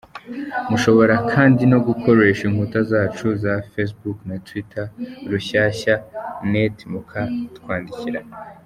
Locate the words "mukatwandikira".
6.91-8.19